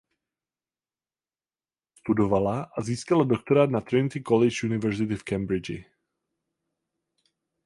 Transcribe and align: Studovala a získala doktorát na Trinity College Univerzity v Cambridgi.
Studovala 1.95 2.71
a 2.77 2.81
získala 2.81 3.21
doktorát 3.23 3.69
na 3.69 3.81
Trinity 3.81 4.19
College 4.25 4.55
Univerzity 4.67 5.15
v 5.15 5.23
Cambridgi. 5.23 5.85